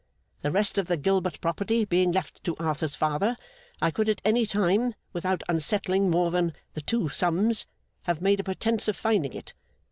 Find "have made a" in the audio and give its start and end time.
8.05-8.43